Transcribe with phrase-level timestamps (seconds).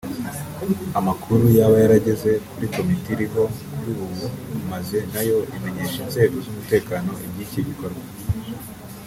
[0.99, 4.25] amakuru yaba yarageze kuri komite iriho kuri ubu
[4.71, 8.05] maze nayo imenyesha inzego z’umutekano iby’icyo gikorwa